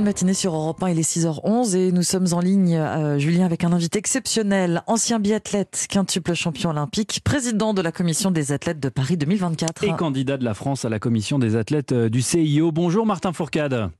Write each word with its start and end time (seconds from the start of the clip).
de 0.00 0.04
matinée 0.04 0.34
sur 0.34 0.54
Europe 0.54 0.82
1, 0.82 0.90
il 0.90 0.98
est 0.98 1.02
6h11 1.02 1.76
et 1.76 1.92
nous 1.92 2.02
sommes 2.02 2.26
en 2.32 2.40
ligne, 2.40 2.76
euh, 2.76 3.18
Julien, 3.18 3.44
avec 3.44 3.64
un 3.64 3.72
invité 3.72 3.98
exceptionnel, 3.98 4.82
ancien 4.86 5.20
biathlète, 5.20 5.86
quintuple 5.88 6.34
champion 6.34 6.70
olympique, 6.70 7.20
président 7.24 7.74
de 7.74 7.82
la 7.82 7.92
commission 7.92 8.30
des 8.30 8.52
athlètes 8.52 8.80
de 8.80 8.88
Paris 8.88 9.16
2024. 9.16 9.84
Et 9.84 9.92
candidat 9.92 10.36
de 10.36 10.44
la 10.44 10.54
France 10.54 10.84
à 10.84 10.88
la 10.88 10.98
commission 10.98 11.38
des 11.38 11.56
athlètes 11.56 11.92
euh, 11.92 12.08
du 12.08 12.22
CIO. 12.22 12.72
Bonjour 12.72 13.06
Martin 13.06 13.32
Fourcade. 13.32 13.90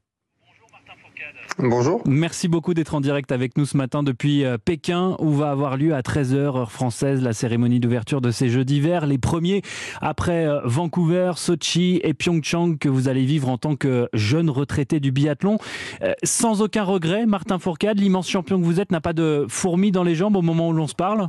Bonjour. 1.59 2.02
Merci 2.07 2.48
beaucoup 2.48 2.75
d'être 2.75 2.95
en 2.95 3.00
direct 3.00 3.30
avec 3.30 3.57
nous 3.57 3.64
ce 3.64 3.77
matin 3.77 4.02
depuis 4.02 4.45
euh, 4.45 4.59
Pékin 4.59 5.16
où 5.20 5.30
va 5.30 5.50
avoir 5.50 5.77
lieu 5.77 5.95
à 5.95 6.00
13h 6.00 6.34
heure 6.34 6.73
française 6.73 7.23
la 7.23 7.32
cérémonie 7.32 7.79
d'ouverture 7.79 8.20
de 8.20 8.32
ces 8.32 8.48
Jeux 8.48 8.64
d'hiver, 8.64 9.07
les 9.07 9.19
premiers 9.19 9.62
après 10.01 10.46
euh, 10.46 10.61
Vancouver, 10.64 11.32
Sochi 11.37 12.01
et 12.02 12.12
Pyeongchang 12.12 12.77
que 12.77 12.88
vous 12.88 13.09
allez 13.09 13.25
vivre 13.25 13.48
en 13.48 13.56
tant 13.56 13.77
que 13.77 14.09
jeune 14.12 14.51
retraité 14.51 14.98
du 14.98 15.12
biathlon. 15.12 15.59
Euh, 16.02 16.12
sans 16.25 16.61
aucun 16.61 16.82
regret, 16.82 17.25
Martin 17.25 17.61
Fourcade, 17.61 18.01
l'immense 18.01 18.29
champion 18.29 18.59
que 18.59 18.65
vous 18.65 18.80
êtes 18.80 18.91
n'a 18.91 19.01
pas 19.01 19.12
de 19.12 19.46
fourmis 19.48 19.93
dans 19.93 20.02
les 20.02 20.16
jambes 20.16 20.37
au 20.37 20.43
moment 20.43 20.68
où 20.68 20.73
l'on 20.73 20.88
se 20.88 20.95
parle? 20.95 21.29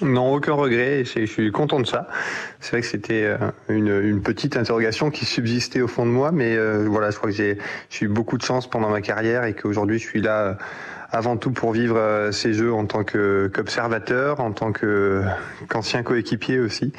Non, 0.00 0.34
aucun 0.34 0.54
regret. 0.54 1.04
Je 1.04 1.26
suis 1.26 1.52
content 1.52 1.78
de 1.80 1.86
ça. 1.86 2.08
C'est 2.60 2.72
vrai 2.72 2.80
que 2.80 2.86
c'était 2.86 3.24
euh, 3.24 3.38
une, 3.68 4.20
petite 4.22 4.56
interrogation 4.56 5.10
qui 5.10 5.24
subsistait 5.24 5.80
au 5.80 5.88
fond 5.88 6.04
de 6.06 6.10
moi, 6.10 6.32
mais 6.32 6.56
euh, 6.56 6.86
voilà, 6.88 7.10
je 7.10 7.16
crois 7.16 7.30
que 7.30 7.36
j'ai 7.36 7.58
eu 8.00 8.08
beaucoup 8.08 8.36
de 8.36 8.42
chance 8.42 8.68
pendant 8.68 8.88
ma 8.88 9.02
carrière 9.02 9.44
et 9.44 9.54
qu'aujourd'hui 9.54 9.98
je 9.98 10.06
suis 10.06 10.20
là 10.20 10.40
euh, 10.40 10.54
avant 11.10 11.36
tout 11.36 11.52
pour 11.52 11.72
vivre 11.72 12.30
ces 12.32 12.54
jeux 12.54 12.72
en 12.72 12.86
tant 12.86 13.04
qu'observateur, 13.04 14.40
en 14.40 14.50
tant 14.50 14.72
qu'ancien 14.72 16.02
coéquipier 16.02 16.58
aussi, 16.58 16.92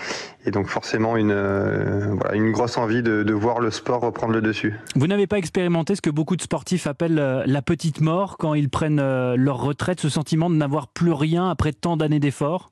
et 0.46 0.52
donc 0.52 0.68
forcément 0.68 1.18
une 1.18 2.52
grosse 2.54 2.78
envie 2.78 3.04
de, 3.04 3.34
voir 3.34 3.60
le 3.60 3.72
sport 3.72 4.00
reprendre 4.00 4.32
le 4.32 4.42
dessus. 4.42 4.74
Vous 4.96 5.08
n'avez 5.08 5.28
pas 5.28 5.38
expérimenté 5.38 5.96
ce 5.96 6.02
que 6.02 6.10
beaucoup 6.10 6.38
de 6.38 6.42
sportifs 6.42 6.88
appellent 6.88 7.44
la 7.46 7.62
petite 7.62 8.00
mort 8.00 8.38
quand 8.38 8.54
ils 8.54 8.70
prennent 8.70 9.36
leur 9.36 9.58
retraite, 9.58 10.00
ce 10.00 10.08
sentiment 10.08 10.50
de 10.50 10.56
n'avoir 10.56 10.88
plus 10.88 11.12
rien 11.12 11.50
après 11.50 11.74
tant 11.74 11.98
d'années 11.98 12.22
d'efforts? 12.22 12.72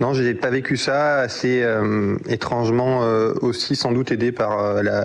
Non, 0.00 0.14
je 0.14 0.22
n'ai 0.22 0.34
pas 0.34 0.50
vécu 0.50 0.76
ça 0.76 1.18
assez 1.18 1.62
euh, 1.62 2.16
étrangement 2.28 3.04
euh, 3.04 3.34
aussi 3.40 3.76
sans 3.76 3.92
doute 3.92 4.10
aidé 4.10 4.32
par 4.32 4.58
euh, 4.58 4.82
la 4.82 5.04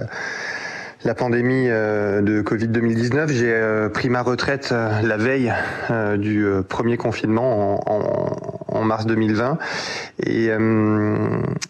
la 1.03 1.13
pandémie 1.13 1.67
de 1.67 2.41
Covid 2.41 2.69
2019, 2.69 3.31
j'ai 3.31 3.87
pris 3.93 4.09
ma 4.09 4.23
retraite 4.23 4.71
la 4.71 5.15
veille 5.15 5.53
du 6.17 6.45
premier 6.67 6.97
confinement 6.97 7.79
en, 7.87 8.46
mars 8.83 9.05
2020. 9.05 9.57
Et, 10.25 10.49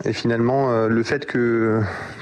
et 0.06 0.14
finalement, 0.14 0.88
le 0.88 1.04
fait 1.04 1.26
que 1.26 1.82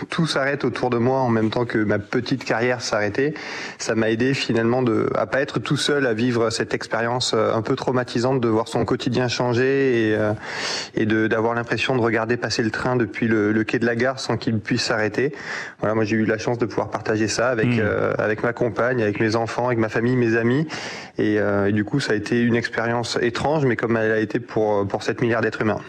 tout 0.10 0.26
s'arrête 0.26 0.64
autour 0.66 0.90
de 0.90 0.98
moi 0.98 1.20
en 1.20 1.30
même 1.30 1.50
temps 1.50 1.66
que 1.66 1.78
ma 1.78 2.00
petite 2.00 2.44
carrière 2.44 2.82
s'arrêtait, 2.82 3.34
ça 3.78 3.96
m'a 3.96 4.10
aidé 4.10 4.34
finalement 4.34 4.82
de, 4.82 5.10
à 5.16 5.28
pas 5.28 5.42
être 5.42 5.60
tout 5.60 5.78
seul 5.78 6.08
à 6.08 6.14
vivre 6.14 6.50
cette 6.50 6.74
expérience 6.74 7.34
un 7.34 7.62
peu 7.62 7.76
traumatisante 7.76 8.42
de 8.42 8.48
voir 8.48 8.68
son 8.68 8.86
quotidien 8.86 9.28
changer 9.28 10.10
et, 10.10 10.18
et 10.96 11.06
d'avoir 11.06 11.54
l'impression 11.54 11.96
de 11.96 12.02
regarder 12.02 12.38
passer 12.38 12.64
le 12.64 12.72
train 12.72 12.96
depuis 12.96 13.28
le, 13.28 13.52
le 13.52 13.64
quai 13.64 13.80
de 13.80 13.86
la 13.86 13.96
gare 13.96 14.20
sans 14.20 14.38
qu'il 14.38 14.60
puisse 14.60 14.84
s'arrêter. 14.84 15.34
Voilà, 15.80 15.96
moi 15.96 16.04
j'ai 16.04 16.16
eu 16.16 16.26
la 16.26 16.38
chance 16.38 16.58
de 16.58 16.66
pouvoir 16.66 16.90
partager 16.90 17.28
ça 17.28 17.50
avec 17.50 17.68
hmm. 17.68 17.80
euh, 17.80 18.14
avec 18.18 18.44
ma 18.44 18.54
compagne, 18.54 19.02
avec 19.02 19.20
mes 19.20 19.36
enfants, 19.36 19.68
avec 19.68 19.80
ma 19.80 19.90
famille, 19.90 20.16
mes 20.16 20.36
amis, 20.36 20.68
et, 21.18 21.40
euh, 21.40 21.68
et 21.68 21.72
du 21.72 21.84
coup 21.84 22.00
ça 22.00 22.14
a 22.14 22.16
été 22.16 22.42
une 22.42 22.56
expérience 22.56 23.18
étrange, 23.22 23.66
mais 23.66 23.76
comme 23.76 23.98
elle 23.98 24.12
a 24.12 24.20
été 24.20 24.40
pour 24.40 24.75
pour 24.84 25.04
7 25.04 25.22
milliards 25.22 25.42
d'êtres 25.42 25.62
humains. 25.62 25.80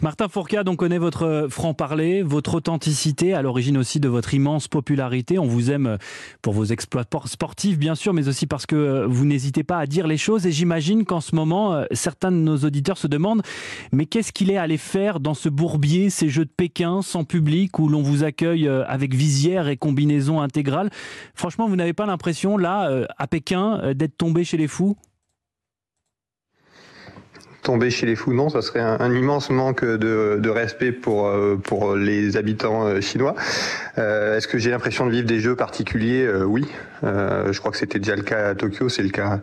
Martin 0.00 0.28
Fourcade, 0.28 0.68
on 0.68 0.76
connaît 0.76 0.98
votre 0.98 1.48
franc-parler, 1.50 2.22
votre 2.22 2.54
authenticité, 2.54 3.34
à 3.34 3.42
l'origine 3.42 3.76
aussi 3.76 4.00
de 4.00 4.08
votre 4.08 4.34
immense 4.34 4.68
popularité. 4.68 5.38
On 5.38 5.46
vous 5.46 5.70
aime 5.70 5.98
pour 6.42 6.52
vos 6.52 6.64
exploits 6.64 7.04
sportifs, 7.24 7.78
bien 7.78 7.94
sûr, 7.94 8.12
mais 8.12 8.28
aussi 8.28 8.46
parce 8.46 8.66
que 8.66 9.04
vous 9.06 9.24
n'hésitez 9.24 9.64
pas 9.64 9.78
à 9.78 9.86
dire 9.86 10.06
les 10.06 10.18
choses. 10.18 10.46
Et 10.46 10.52
j'imagine 10.52 11.04
qu'en 11.04 11.20
ce 11.20 11.34
moment, 11.34 11.74
euh, 11.74 11.84
certains 11.92 12.30
de 12.30 12.36
nos 12.36 12.58
auditeurs 12.58 12.98
se 12.98 13.06
demandent, 13.06 13.42
mais 13.92 14.06
qu'est-ce 14.06 14.32
qu'il 14.32 14.50
est 14.50 14.56
allé 14.56 14.76
faire 14.76 15.20
dans 15.20 15.34
ce 15.34 15.48
bourbier, 15.48 16.10
ces 16.10 16.28
Jeux 16.28 16.44
de 16.44 16.50
Pékin, 16.54 17.02
sans 17.02 17.24
public, 17.24 17.78
où 17.78 17.88
l'on 17.88 18.02
vous 18.02 18.24
accueille 18.24 18.68
avec 18.68 19.14
visière 19.14 19.68
et 19.68 19.76
combinaison 19.76 20.40
intégrale? 20.40 20.90
Franchement, 21.34 21.68
vous 21.68 21.76
n'avez 21.76 21.92
pas 21.92 22.06
l'impression, 22.06 22.56
là, 22.56 22.90
euh, 22.90 23.06
à 23.16 23.26
Pékin, 23.26 23.80
euh, 23.82 23.94
d'être 23.94 24.16
tombé 24.16 24.44
chez 24.44 24.56
les 24.56 24.68
fous? 24.68 24.96
Tomber 27.68 27.90
chez 27.90 28.06
les 28.06 28.16
fous, 28.16 28.32
non, 28.32 28.48
ça 28.48 28.62
serait 28.62 28.80
un, 28.80 29.14
immense 29.14 29.50
manque 29.50 29.84
de, 29.84 30.48
respect 30.48 30.90
pour, 30.90 31.28
euh, 31.28 31.56
pour 31.62 31.94
les 31.94 32.36
habitants 32.36 33.00
chinois. 33.00 33.34
Est-ce 33.96 34.48
que 34.48 34.58
j'ai 34.58 34.70
l'impression 34.70 35.06
de 35.06 35.10
vivre 35.10 35.26
des 35.26 35.40
jeux 35.40 35.56
particuliers? 35.56 36.28
Oui. 36.46 36.66
je 37.02 37.58
crois 37.58 37.70
que 37.70 37.76
c'était 37.76 37.98
déjà 37.98 38.16
le 38.16 38.22
cas 38.22 38.50
à 38.50 38.54
Tokyo, 38.54 38.88
c'est 38.88 39.02
le 39.02 39.10
cas, 39.10 39.40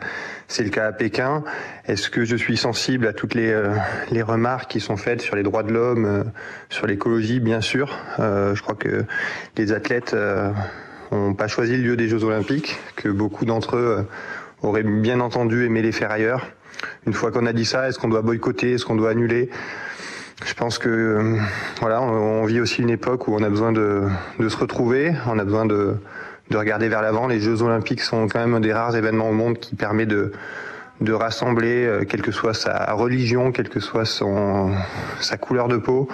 c'est 0.47 0.63
le 0.63 0.69
cas 0.69 0.87
à 0.87 0.91
Pékin. 0.91 1.43
Est-ce 1.87 2.09
que 2.09 2.25
je 2.25 2.35
suis 2.35 2.57
sensible 2.57 3.05
à 3.07 3.13
toutes 3.13 3.35
les, 3.35 3.53
les 4.11 4.21
remarques 4.21 4.71
qui 4.71 4.79
sont 4.79 4.97
faites 4.97 5.21
sur 5.21 5.35
les 5.35 5.43
droits 5.43 5.63
de 5.63 5.73
l'homme, 5.73 6.23
sur 6.69 6.87
l'écologie, 6.87 7.39
bien 7.39 7.61
sûr. 7.61 7.97
je 8.17 8.61
crois 8.61 8.75
que 8.75 9.03
les 9.57 9.71
athlètes 9.73 10.15
n'ont 11.11 11.33
pas 11.33 11.47
choisi 11.47 11.77
le 11.77 11.83
lieu 11.83 11.97
des 11.97 12.07
Jeux 12.07 12.23
Olympiques, 12.23 12.77
que 12.95 13.09
beaucoup 13.09 13.45
d'entre 13.45 13.77
eux 13.77 13.97
euh, 13.99 14.67
auraient 14.67 14.83
bien 14.83 15.19
entendu 15.19 15.65
aimé 15.65 15.81
les 15.81 15.91
faire 15.91 16.11
ailleurs. 16.11 16.47
Une 17.07 17.13
fois 17.13 17.31
qu'on 17.31 17.45
a 17.45 17.53
dit 17.53 17.65
ça, 17.65 17.87
est-ce 17.87 17.99
qu'on 17.99 18.09
doit 18.09 18.21
boycotter, 18.21 18.73
est-ce 18.73 18.85
qu'on 18.85 18.95
doit 18.95 19.11
annuler? 19.11 19.49
Je 20.45 20.53
pense 20.53 20.77
que 20.77 20.89
euh, 20.89 21.37
voilà, 21.79 22.01
on, 22.01 22.43
vit 22.45 22.59
aussi 22.59 22.81
une 22.81 22.89
époque 22.89 23.27
où 23.27 23.35
on 23.35 23.43
a 23.43 23.49
besoin 23.49 23.71
de, 23.71 24.07
se 24.47 24.57
retrouver, 24.57 25.13
on 25.27 25.39
a 25.39 25.45
besoin 25.45 25.65
de, 25.65 25.95
regarder 26.53 26.89
vers 26.89 27.01
l'avant. 27.01 27.27
Les 27.27 27.39
Jeux 27.39 27.61
Olympiques 27.61 28.01
sont 28.01 28.27
quand 28.27 28.39
même 28.39 28.53
un 28.53 28.59
des 28.59 28.73
rares 28.73 28.95
événements 28.95 29.29
au 29.29 29.33
monde 29.33 29.57
qui 29.59 29.75
permet 29.75 30.05
de 30.05 30.31
de 31.01 31.11
rassembler, 31.11 31.85
euh, 31.85 32.05
quelle 32.05 32.21
que 32.21 32.31
soit 32.31 32.53
sa 32.53 32.93
religion, 32.93 33.51
quelle 33.51 33.69
que 33.69 33.79
soit 33.79 34.05
son, 34.05 34.71
sa 35.19 35.37
couleur 35.37 35.67
de 35.67 35.77
peau, 35.77 36.07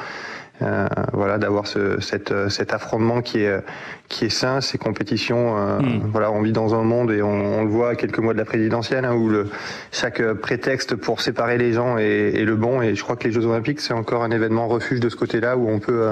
euh, 0.61 0.87
voilà, 1.13 1.37
d'avoir 1.37 1.65
ce, 1.65 1.79
euh, 1.79 2.49
cet 2.49 2.73
affrontement 2.73 3.21
qui 3.21 3.39
est 3.39 3.63
qui 4.09 4.25
est 4.25 4.29
sain, 4.29 4.61
ces 4.61 4.77
compétitions. 4.77 5.57
Euh, 5.57 5.79
hmm. 5.79 6.09
Voilà, 6.11 6.31
on 6.31 6.41
vit 6.41 6.51
dans 6.51 6.75
un 6.75 6.83
monde 6.83 7.11
et 7.11 7.21
on, 7.21 7.63
le 7.63 7.69
voit 7.69 7.91
à 7.91 7.95
quelques 7.95 8.19
mois 8.19 8.33
de 8.33 8.37
la 8.37 8.45
présidentielle 8.45 9.05
hein, 9.05 9.13
où 9.13 9.29
le, 9.29 9.49
chaque 9.91 10.21
prétexte 10.33 10.95
pour 10.95 11.21
séparer 11.21 11.57
les 11.57 11.73
gens 11.73 11.97
est, 11.97 12.35
est, 12.35 12.43
le 12.43 12.55
bon. 12.55 12.81
Et 12.81 12.95
je 12.95 13.03
crois 13.03 13.15
que 13.15 13.23
les 13.23 13.33
Jeux 13.33 13.45
Olympiques 13.45 13.79
c'est 13.79 13.93
encore 13.93 14.23
un 14.23 14.31
événement 14.31 14.67
refuge 14.67 14.99
de 14.99 15.09
ce 15.09 15.15
côté-là 15.15 15.57
où 15.57 15.69
on 15.69 15.79
peut 15.79 16.09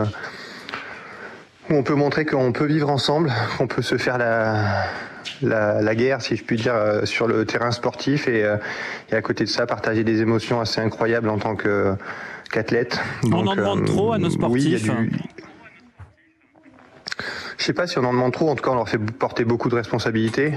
où 1.70 1.76
on 1.76 1.84
peut 1.84 1.96
montrer 1.96 2.26
qu'on 2.26 2.52
peut 2.52 2.66
vivre 2.66 2.90
ensemble, 2.90 3.32
qu'on 3.58 3.68
peut 3.68 3.84
se 3.84 3.98
faire 3.98 4.18
la, 4.18 4.86
la, 5.44 5.82
la, 5.82 5.96
guerre, 5.96 6.22
si 6.22 6.36
je 6.36 6.44
puis 6.44 6.56
dire, 6.56 6.74
sur 7.04 7.28
le 7.28 7.46
terrain 7.46 7.70
sportif 7.70 8.28
et, 8.28 8.40
et 9.12 9.16
à 9.16 9.22
côté 9.22 9.44
de 9.44 9.50
ça, 9.50 9.68
partager 9.68 10.04
des 10.04 10.22
émotions 10.22 10.60
assez 10.60 10.82
incroyables 10.82 11.30
en 11.30 11.38
tant 11.38 11.56
que 11.56 11.94
qu'athlète. 12.52 13.00
On 13.32 13.48
en 13.48 13.56
demande 13.56 13.86
trop 13.86 14.14
à 14.14 14.18
nos 14.18 14.30
sportifs. 14.30 14.90
Oui, 14.90 15.08
du... 15.08 15.20
Je 17.58 17.64
sais 17.66 17.74
pas 17.74 17.88
si 17.88 17.98
on 17.98 18.04
en 18.06 18.14
demande 18.14 18.32
trop. 18.32 18.50
En 18.50 18.56
tout 18.56 18.64
cas, 18.64 18.72
on 18.72 18.76
leur 18.76 18.88
fait 18.88 18.98
porter 18.98 19.44
beaucoup 19.44 19.70
de 19.70 19.76
responsabilités. 19.76 20.54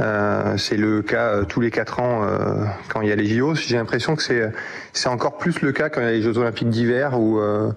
Euh, 0.00 0.56
c'est 0.58 0.76
le 0.76 1.00
cas 1.02 1.28
euh, 1.28 1.44
tous 1.44 1.60
les 1.60 1.70
quatre 1.70 2.00
ans 2.00 2.22
euh, 2.24 2.64
quand 2.88 3.00
il 3.00 3.08
y 3.08 3.12
a 3.12 3.16
les 3.16 3.26
JO. 3.26 3.54
J'ai 3.54 3.76
l'impression 3.76 4.14
que 4.16 4.22
c'est 4.22 4.52
c'est 4.92 5.08
encore 5.08 5.38
plus 5.38 5.62
le 5.62 5.72
cas 5.72 5.88
quand 5.88 6.00
il 6.00 6.04
y 6.04 6.08
a 6.08 6.12
les 6.12 6.22
Jeux 6.22 6.36
Olympiques 6.36 6.68
d'hiver 6.68 7.18
où 7.18 7.38
euh, 7.38 7.70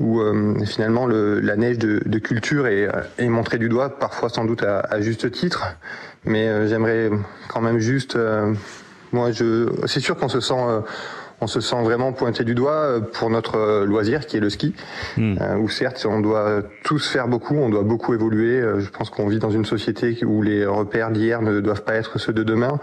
où 0.00 0.20
euh, 0.20 0.54
finalement 0.64 1.06
le, 1.06 1.38
la 1.38 1.56
neige 1.56 1.78
de, 1.78 2.02
de 2.04 2.18
culture 2.18 2.66
est, 2.66 2.88
est, 3.18 3.28
montrée 3.28 3.58
du 3.58 3.68
doigt, 3.68 3.96
parfois 3.98 4.28
sans 4.28 4.44
doute 4.44 4.64
à, 4.64 4.80
à 4.80 5.00
juste 5.00 5.30
titre. 5.30 5.76
Mais 6.24 6.66
j'aimerais 6.66 7.10
quand 7.48 7.60
même 7.60 7.78
juste, 7.78 8.18
moi, 9.12 9.30
je, 9.30 9.68
c'est 9.86 10.00
sûr 10.00 10.16
qu'on 10.16 10.30
se 10.30 10.40
sent 10.40 10.54
on 11.44 11.46
se 11.46 11.60
sent 11.60 11.82
vraiment 11.82 12.12
pointé 12.12 12.42
du 12.42 12.54
doigt 12.54 12.72
euh, 12.72 13.00
pour 13.00 13.28
notre 13.28 13.56
euh, 13.56 13.84
loisir 13.84 14.26
qui 14.26 14.38
est 14.38 14.40
le 14.40 14.48
ski, 14.48 14.74
hmm. 15.18 15.36
euh, 15.40 15.56
où 15.56 15.68
certes 15.68 16.06
on 16.08 16.20
doit 16.20 16.62
tous 16.82 17.06
faire 17.06 17.28
beaucoup, 17.28 17.54
on 17.54 17.68
doit 17.68 17.82
beaucoup 17.82 18.14
évoluer. 18.14 18.62
Je 18.78 18.88
pense 18.88 19.10
qu'on 19.10 19.28
vit 19.28 19.38
dans 19.38 19.50
une 19.50 19.66
société 19.66 20.24
où 20.24 20.40
les 20.40 20.64
repères 20.64 21.10
d'hier 21.10 21.42
ne 21.42 21.60
doivent 21.60 21.84
pas 21.84 21.94
être 21.94 22.18
ceux 22.18 22.32
de 22.32 22.42
demain. 22.42 22.78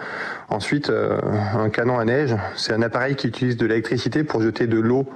Ensuite, 0.49 0.91
un 0.91 1.69
canon 1.69 1.97
à 1.97 2.05
neige, 2.05 2.35
c'est 2.55 2.73
un 2.73 2.81
appareil 2.81 3.15
qui 3.15 3.27
utilise 3.27 3.57
de 3.57 3.65
l'électricité 3.65 4.23
pour 4.23 4.41
jeter 4.41 4.67
de 4.67 4.79
l'eau 4.79 5.07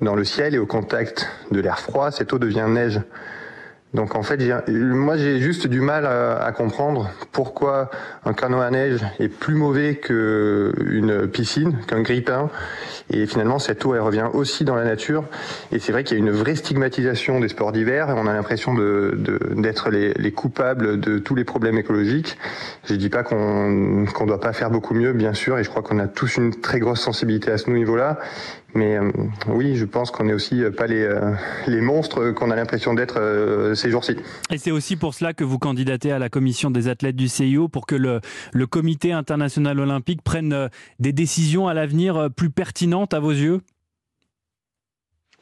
dans 0.00 0.14
le 0.14 0.24
ciel 0.24 0.54
et 0.54 0.58
au 0.58 0.66
contact 0.66 1.28
de 1.50 1.60
l'air 1.60 1.78
froid, 1.78 2.10
cette 2.10 2.32
eau 2.32 2.38
devient 2.38 2.66
neige. 2.68 3.00
Donc 3.94 4.14
en 4.14 4.22
fait, 4.22 4.38
moi 4.68 5.16
j'ai 5.16 5.38
juste 5.40 5.66
du 5.66 5.80
mal 5.80 6.04
à, 6.06 6.52
comprendre 6.52 7.10
pourquoi 7.32 7.90
un 8.24 8.34
canot 8.34 8.60
à 8.60 8.70
neige 8.70 9.00
est 9.18 9.28
plus 9.28 9.54
mauvais 9.54 9.96
qu'une 9.96 11.26
piscine, 11.28 11.78
qu'un 11.86 12.02
grippin. 12.02 12.50
Et 13.10 13.26
finalement, 13.26 13.58
cette 13.58 13.84
eau, 13.86 13.94
elle 13.94 14.02
revient 14.02 14.26
aussi 14.34 14.64
dans 14.64 14.74
la 14.74 14.84
nature. 14.84 15.24
Et 15.72 15.78
c'est 15.78 15.92
vrai 15.92 16.04
qu'il 16.04 16.18
y 16.18 16.20
a 16.20 16.22
une 16.22 16.30
vraie 16.30 16.54
stigmatisation 16.54 17.40
des 17.40 17.48
sports 17.48 17.72
d'hiver. 17.72 18.08
On 18.14 18.26
a 18.26 18.34
l'impression 18.34 18.74
d'être 18.74 19.90
de, 19.90 20.12
les, 20.18 20.32
coupables 20.32 21.00
de 21.00 21.18
tous 21.18 21.34
les 21.34 21.44
problèmes 21.44 21.78
écologiques. 21.78 22.36
Je 22.84 22.94
dis 22.94 23.08
pas 23.08 23.22
qu'on 23.22 24.04
qu'on 24.14 24.26
doit 24.26 24.40
pas 24.40 24.52
faire 24.52 24.70
beaucoup 24.70 24.92
mieux, 24.92 25.14
bien 25.14 25.32
sûr. 25.32 25.58
Et 25.58 25.64
je 25.64 25.70
crois 25.70 25.82
qu'on 25.82 25.98
a 25.98 26.06
tous 26.06 26.36
une 26.36 26.54
très 26.54 26.80
grosse 26.80 27.00
sensibilité 27.00 27.50
à 27.50 27.56
ce 27.56 27.70
niveau-là. 27.70 28.18
Mais 28.74 28.98
oui, 29.48 29.76
je 29.76 29.86
pense 29.86 30.10
qu'on 30.10 30.24
n'est 30.24 30.34
aussi 30.34 30.62
pas 30.76 30.86
les, 30.86 31.08
les 31.66 31.80
monstres 31.80 32.32
qu'on 32.32 32.50
a 32.50 32.56
l'impression 32.56 32.92
d'être 32.92 33.72
ces 33.74 33.90
jours-ci. 33.90 34.16
Et 34.50 34.58
c'est 34.58 34.70
aussi 34.70 34.96
pour 34.96 35.14
cela 35.14 35.32
que 35.32 35.42
vous 35.42 35.58
candidatez 35.58 36.12
à 36.12 36.18
la 36.18 36.28
commission 36.28 36.70
des 36.70 36.86
athlètes 36.88 37.16
du 37.16 37.28
CIO 37.28 37.68
pour 37.68 37.86
que 37.86 37.94
le, 37.94 38.20
le 38.52 38.66
comité 38.66 39.12
international 39.12 39.80
olympique 39.80 40.22
prenne 40.22 40.68
des 41.00 41.12
décisions 41.12 41.66
à 41.66 41.74
l'avenir 41.74 42.28
plus 42.36 42.50
pertinentes 42.50 43.14
à 43.14 43.20
vos 43.20 43.32
yeux? 43.32 43.62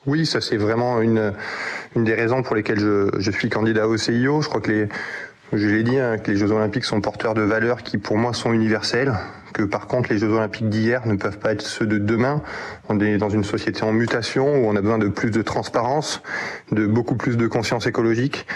Oui, 0.07 0.25
ça 0.25 0.41
c'est 0.41 0.57
vraiment 0.57 1.03
une, 1.03 1.33
une 1.97 2.05
des 2.05 2.15
raisons 2.15 2.45
pour 2.45 2.55
lesquelles 2.55 2.79
je, 2.79 3.11
je 3.19 3.31
suis 3.33 3.49
candidat 3.49 3.89
au 3.89 3.97
CIO. 3.97 4.41
Je 4.41 4.49
crois 4.49 4.61
que 4.61 4.71
les, 4.71 4.89
je 5.53 5.69
l'ai 5.69 5.83
dit, 5.83 5.99
hein, 5.99 6.19
que 6.19 6.31
les 6.31 6.37
Jeux 6.37 6.51
Olympiques 6.51 6.85
sont 6.85 7.01
porteurs 7.01 7.35
de 7.35 7.43
valeurs 7.43 7.83
qui 7.83 7.99
pour 7.99 8.17
moi 8.17 8.33
sont 8.33 8.53
universelles, 8.53 9.15
que 9.53 9.63
par 9.63 9.87
contre 9.87 10.13
les 10.13 10.19
Jeux 10.19 10.33
Olympiques 10.33 10.69
d'hier 10.69 11.07
ne 11.07 11.15
peuvent 11.15 11.39
pas 11.39 11.53
être 11.53 11.63
ceux 11.63 11.87
de 11.87 11.99
demain. 11.99 12.43
On 12.89 12.99
est 13.01 13.17
dans 13.17 13.31
une 13.31 13.45
société 13.45 13.83
en 13.85 13.93
mutation 13.93 14.47
où 14.47 14.69
on 14.69 14.77
a 14.77 14.81
besoin 14.81 14.99
de 14.99 15.09
plus 15.09 15.31
de 15.31 15.43
transparence, 15.43 16.23
de 16.73 16.87
beaucoup 16.87 17.15
plus 17.15 17.37
de 17.37 17.47
conscience 17.47 17.87
écologique. 17.87 18.47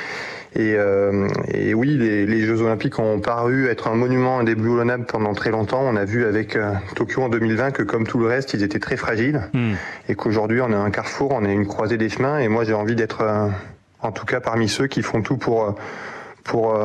Et, 0.57 0.75
euh, 0.77 1.29
et 1.47 1.75
oui, 1.75 1.97
les, 1.97 2.27
les, 2.27 2.41
Jeux 2.41 2.61
Olympiques 2.63 2.99
ont 2.99 3.21
paru 3.21 3.69
être 3.69 3.87
un 3.87 3.95
monument 3.95 4.41
indéboulonnable 4.41 5.07
pendant 5.07 5.33
très 5.33 5.51
longtemps. 5.51 5.83
On 5.85 5.95
a 5.95 6.05
vu 6.05 6.25
avec 6.25 6.57
euh, 6.57 6.73
Tokyo 6.97 7.23
en 7.23 7.29
2020 7.29 7.71
que 7.71 7.85
comme 7.85 8.05
tout 8.05 8.19
le 8.19 8.27
reste, 8.27 8.53
ils 8.53 8.65
étaient 8.65 8.81
très 8.81 8.97
fragiles 8.97 9.43
hmm. 9.53 9.75
et 10.09 10.17
qu'aujourd'hui 10.17 10.61
on 10.61 10.73
est 10.73 10.75
un 10.75 10.91
carrefour, 10.91 11.31
on 11.33 11.45
est 11.45 11.53
une 11.53 11.69
croisée 11.69 11.99
des 11.99 12.09
chemins. 12.09 12.41
Et 12.41 12.49
moi, 12.49 12.65
j'ai 12.65 12.75
envie 12.75 12.97
d'être, 12.97 13.21
euh, 13.21 13.47
en 14.03 14.11
tout 14.11 14.27
cas, 14.27 14.41
parmi 14.41 14.69
ceux 14.69 14.89
qui 14.89 15.03
font 15.03 15.23
tout 15.23 15.37
pour 15.37 15.77
pour 16.50 16.76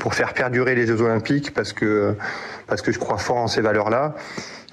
pour 0.00 0.14
faire 0.14 0.34
perdurer 0.34 0.74
les 0.74 0.86
Jeux 0.86 1.00
Olympiques 1.00 1.54
parce 1.54 1.72
que 1.72 2.16
parce 2.66 2.82
que 2.82 2.90
je 2.90 2.98
crois 2.98 3.18
fort 3.18 3.36
en 3.36 3.48
ces 3.48 3.60
valeurs-là. 3.60 4.14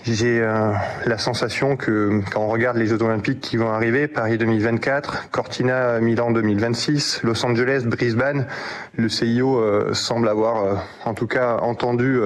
J'ai 0.05 0.39
euh, 0.41 0.71
la 1.05 1.17
sensation 1.17 1.75
que 1.75 2.21
quand 2.31 2.41
on 2.41 2.47
regarde 2.47 2.77
les 2.77 2.85
Jeux 2.85 3.01
Olympiques 3.03 3.41
qui 3.41 3.57
vont 3.57 3.69
arriver, 3.69 4.07
Paris 4.07 4.37
2024, 4.37 5.29
Cortina 5.29 5.99
Milan 5.99 6.31
2026, 6.31 7.21
Los 7.23 7.45
Angeles, 7.45 7.83
Brisbane, 7.85 8.47
le 8.95 9.09
CIO 9.09 9.59
euh, 9.59 9.93
semble 9.93 10.29
avoir 10.29 10.63
euh, 10.63 10.75
en 11.03 11.13
tout 11.13 11.27
cas 11.27 11.57
entendu 11.57 12.17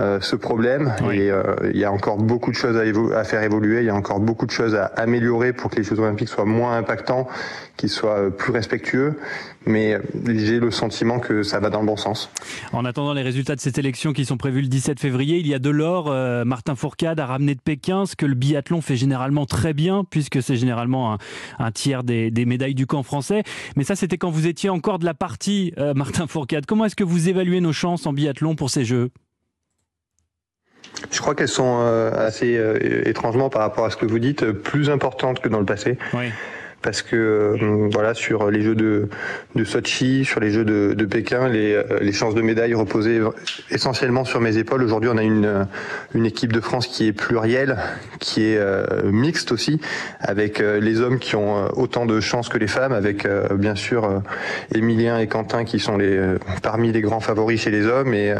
euh, 0.00 0.20
ce 0.20 0.36
problème 0.36 0.94
et 1.12 1.28
euh, 1.30 1.42
il 1.72 1.76
y 1.76 1.84
a 1.84 1.90
encore 1.90 2.18
beaucoup 2.18 2.52
de 2.52 2.56
choses 2.56 2.76
à, 2.76 3.18
à, 3.18 3.24
faire 3.24 3.42
évoluer, 3.42 3.80
il 3.80 3.86
y 3.86 3.90
a 3.90 3.94
encore 3.96 4.20
beaucoup 4.20 4.46
de 4.46 4.50
choses 4.52 4.76
à 4.76 4.84
améliorer 4.84 5.52
pour 5.52 5.70
que 5.70 5.76
les 5.76 5.82
Jeux 5.82 5.98
Olympiques 5.98 6.28
soient 6.28 6.44
moins 6.44 6.76
impactants, 6.76 7.26
qu'ils 7.76 7.88
soient 7.88 8.18
euh, 8.18 8.30
plus 8.30 8.52
respectueux, 8.52 9.18
mais 9.66 9.98
j'ai 10.24 10.60
le 10.60 10.70
sentiment 10.70 11.18
que 11.18 11.42
ça 11.42 11.58
va 11.58 11.68
dans 11.68 11.80
le 11.80 11.86
bon 11.86 11.96
sens. 11.96 12.30
En 12.72 12.84
attendant 12.84 13.12
les 13.12 13.22
résultats 13.22 13.56
de 13.56 13.60
cette 13.60 13.76
élection 13.76 14.12
qui 14.12 14.24
sont 14.24 14.36
prévus 14.36 14.60
le 14.60 14.68
17 14.68 15.00
février, 15.00 15.38
il 15.38 15.48
y 15.48 15.54
a 15.54 15.58
de 15.58 15.70
l'or. 15.70 16.14
Martin 16.46 16.76
Fourcade 16.76 17.18
a 17.18 17.26
ramené 17.26 17.54
de 17.56 17.60
Pékin 17.60 18.06
ce 18.06 18.14
que 18.14 18.24
le 18.24 18.34
biathlon 18.34 18.80
fait 18.80 18.96
généralement 18.96 19.46
très 19.46 19.74
bien, 19.74 20.04
puisque 20.08 20.42
c'est 20.42 20.56
généralement 20.56 21.14
un, 21.14 21.18
un 21.58 21.72
tiers 21.72 22.04
des, 22.04 22.30
des, 22.30 22.46
médailles 22.46 22.74
du 22.74 22.86
camp 22.86 23.02
français. 23.02 23.42
Mais 23.76 23.84
ça, 23.84 23.96
c'était 23.96 24.16
quand 24.16 24.30
vous 24.30 24.46
étiez 24.46 24.70
encore 24.70 24.98
de 25.00 25.04
la 25.04 25.14
partie, 25.14 25.74
Martin 25.94 26.26
Fourcade. 26.26 26.66
Comment 26.66 26.84
est-ce 26.84 26.96
que 26.96 27.04
vous 27.04 27.28
évaluez 27.28 27.60
nos 27.60 27.72
chances 27.72 28.06
en 28.06 28.12
biathlon 28.12 28.54
pour 28.54 28.70
ces 28.70 28.84
Jeux? 28.84 29.10
Je 31.10 31.20
crois 31.20 31.34
qu'elles 31.34 31.48
sont 31.48 31.78
euh, 31.80 32.26
assez 32.26 32.56
euh, 32.56 33.08
étrangement 33.08 33.50
par 33.50 33.62
rapport 33.62 33.84
à 33.84 33.90
ce 33.90 33.96
que 33.96 34.06
vous 34.06 34.18
dites 34.18 34.50
plus 34.50 34.90
importantes 34.90 35.40
que 35.40 35.48
dans 35.48 35.60
le 35.60 35.66
passé. 35.66 35.98
Oui 36.14 36.30
parce 36.82 37.02
que 37.02 37.16
euh, 37.16 37.88
voilà 37.92 38.14
sur 38.14 38.50
les 38.50 38.62
Jeux 38.62 38.74
de, 38.74 39.08
de 39.54 39.64
Sochi, 39.64 40.24
sur 40.24 40.40
les 40.40 40.50
Jeux 40.50 40.64
de, 40.64 40.94
de 40.94 41.04
Pékin, 41.04 41.48
les, 41.48 41.74
euh, 41.74 41.98
les, 42.00 42.12
chances 42.12 42.34
de 42.34 42.42
médaille 42.42 42.74
reposaient 42.74 43.20
essentiellement 43.70 44.24
sur 44.24 44.40
mes 44.40 44.58
épaules. 44.58 44.82
Aujourd'hui, 44.82 45.10
on 45.12 45.16
a 45.16 45.22
une, 45.22 45.66
une 46.14 46.26
équipe 46.26 46.52
de 46.52 46.60
France 46.60 46.86
qui 46.86 47.06
est 47.06 47.12
plurielle, 47.12 47.78
qui 48.20 48.44
est 48.44 48.58
euh, 48.58 49.10
mixte 49.10 49.50
aussi, 49.50 49.80
avec 50.20 50.58
les 50.58 51.00
hommes 51.00 51.18
qui 51.18 51.36
ont 51.36 51.68
autant 51.76 52.06
de 52.06 52.20
chances 52.20 52.48
que 52.48 52.58
les 52.58 52.66
femmes, 52.66 52.92
avec 52.92 53.26
bien 53.54 53.74
sûr 53.74 54.22
Emilien 54.74 55.18
et 55.18 55.26
Quentin 55.26 55.64
qui 55.64 55.78
sont 55.78 55.96
les 55.96 56.18
parmi 56.62 56.92
les 56.92 57.00
grands 57.00 57.20
favoris 57.20 57.60
chez 57.60 57.70
les 57.70 57.86
hommes 57.86 58.14
et, 58.14 58.34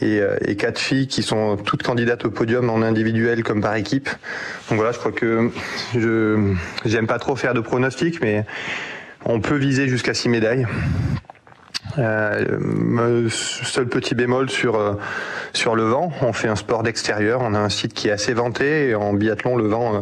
et, 0.00 0.20
et 0.46 0.56
quatre 0.56 0.78
filles 0.78 1.06
qui 1.06 1.22
sont 1.22 1.56
toutes 1.56 1.82
candidates 1.82 2.24
au 2.24 2.30
podium 2.30 2.70
en 2.70 2.82
individuel 2.82 3.42
comme 3.42 3.60
par 3.60 3.76
équipe. 3.76 4.08
Donc 4.68 4.78
voilà, 4.78 4.92
je 4.92 4.98
crois 4.98 5.12
que 5.12 5.50
je 5.94 6.54
j'aime 6.84 7.06
pas 7.06 7.18
trop 7.18 7.36
faire 7.36 7.54
de 7.54 7.60
mais 8.20 8.44
on 9.24 9.40
peut 9.40 9.56
viser 9.56 9.88
jusqu'à 9.88 10.14
6 10.14 10.28
médailles. 10.28 10.66
Euh, 11.98 13.28
seul 13.28 13.86
petit 13.86 14.14
bémol 14.14 14.50
sur 14.50 14.76
euh, 14.76 14.94
sur 15.52 15.76
le 15.76 15.84
vent. 15.84 16.12
On 16.22 16.32
fait 16.32 16.48
un 16.48 16.56
sport 16.56 16.82
d'extérieur. 16.82 17.40
On 17.42 17.54
a 17.54 17.58
un 17.58 17.68
site 17.68 17.94
qui 17.94 18.08
est 18.08 18.12
assez 18.12 18.32
vanté. 18.32 18.88
Et 18.88 18.94
en 18.94 19.12
biathlon, 19.12 19.56
le 19.56 19.66
vent 19.68 19.94
euh, 19.94 20.00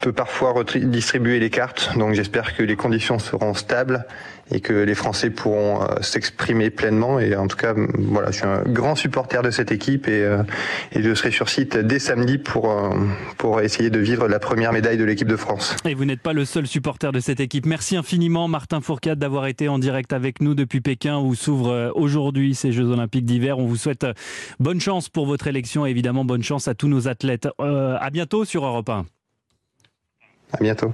peut 0.00 0.12
parfois 0.12 0.54
distribuer 0.74 1.38
les 1.38 1.50
cartes. 1.50 1.90
Donc 1.96 2.14
j'espère 2.14 2.56
que 2.56 2.62
les 2.62 2.76
conditions 2.76 3.18
seront 3.18 3.54
stables 3.54 4.06
et 4.50 4.60
que 4.60 4.72
les 4.72 4.94
Français 4.94 5.30
pourront 5.30 5.82
euh, 5.82 6.00
s'exprimer 6.00 6.70
pleinement. 6.70 7.18
Et 7.20 7.36
en 7.36 7.46
tout 7.48 7.56
cas, 7.56 7.74
voilà, 7.98 8.30
je 8.30 8.38
suis 8.38 8.46
un 8.46 8.62
grand 8.62 8.94
supporter 8.94 9.42
de 9.42 9.50
cette 9.50 9.72
équipe 9.72 10.08
et, 10.08 10.22
euh, 10.22 10.42
je 10.96 11.14
serai 11.14 11.30
sur 11.30 11.48
site 11.48 11.76
dès 11.76 11.98
samedi 11.98 12.38
pour, 12.38 12.70
euh, 12.70 12.90
pour 13.36 13.60
essayer 13.60 13.90
de 13.90 13.98
vivre 13.98 14.28
la 14.28 14.38
première 14.38 14.72
médaille 14.72 14.96
de 14.96 15.04
l'équipe 15.04 15.28
de 15.28 15.36
France. 15.36 15.76
Et 15.84 15.94
vous 15.94 16.04
n'êtes 16.04 16.22
pas 16.22 16.32
le 16.32 16.44
seul 16.44 16.66
supporter 16.66 17.12
de 17.12 17.20
cette 17.20 17.40
équipe. 17.40 17.66
Merci 17.66 17.96
infiniment, 17.96 18.48
Martin 18.48 18.80
Fourcade, 18.80 19.18
d'avoir 19.18 19.46
été 19.46 19.68
en 19.68 19.78
direct 19.78 20.12
avec 20.12 20.40
nous 20.40 20.54
depuis 20.54 20.80
Pékin 20.80 21.18
où 21.18 21.34
s'ouvrent 21.34 21.92
aujourd'hui 21.94 22.54
ces 22.54 22.72
Jeux 22.72 22.86
Olympiques 22.86 23.26
d'hiver. 23.26 23.58
On 23.58 23.66
vous 23.66 23.76
souhaite 23.76 24.06
bonne 24.60 24.80
chance 24.80 25.08
pour 25.08 25.26
votre 25.26 25.46
élection 25.46 25.86
et 25.86 25.90
évidemment 25.90 26.24
bonne 26.24 26.42
chance 26.42 26.68
à 26.68 26.74
tous 26.74 26.88
nos 26.88 27.08
athlètes. 27.08 27.48
À 27.58 28.10
bientôt 28.10 28.44
sur 28.44 28.64
Europe 28.64 28.88
1. 28.88 29.04
À 30.52 30.58
bientôt. 30.60 30.92